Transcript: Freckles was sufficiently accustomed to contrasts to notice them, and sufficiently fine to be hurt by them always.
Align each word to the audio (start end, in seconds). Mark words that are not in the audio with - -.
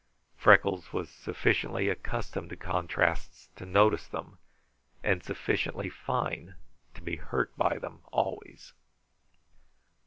Freckles 0.35 0.91
was 0.91 1.11
sufficiently 1.11 1.87
accustomed 1.87 2.49
to 2.49 2.55
contrasts 2.55 3.49
to 3.55 3.67
notice 3.67 4.07
them, 4.07 4.39
and 5.03 5.23
sufficiently 5.23 5.91
fine 5.91 6.55
to 6.95 7.03
be 7.03 7.17
hurt 7.17 7.55
by 7.55 7.77
them 7.77 8.01
always. 8.11 8.73